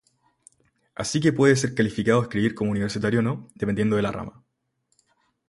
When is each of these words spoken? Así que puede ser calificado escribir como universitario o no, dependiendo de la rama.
Así 0.95 1.19
que 1.21 1.31
puede 1.31 1.55
ser 1.55 1.75
calificado 1.75 2.23
escribir 2.23 2.55
como 2.55 2.71
universitario 2.71 3.19
o 3.19 3.21
no, 3.21 3.47
dependiendo 3.53 3.97
de 3.97 4.01
la 4.01 4.11
rama. 4.11 4.43